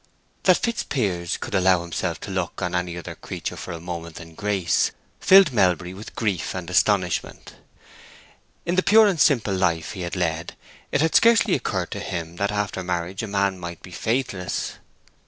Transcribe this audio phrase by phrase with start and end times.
[0.45, 4.33] That Fitzpiers could allow himself to look on any other creature for a moment than
[4.33, 4.89] Grace
[5.19, 7.53] filled Melbury with grief and astonishment.
[8.65, 10.55] In the pure and simple life he had led
[10.91, 14.73] it had scarcely occurred to him that after marriage a man might be faithless.